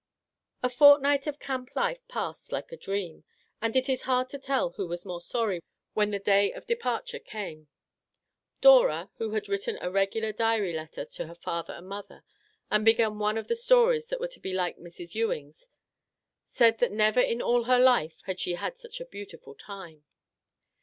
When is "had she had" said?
18.23-18.79